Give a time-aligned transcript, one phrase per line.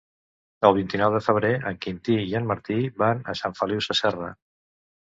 [0.69, 4.37] El vint-i-nou de febrer en Quintí i en Martí van a Sant Feliu Sasserra.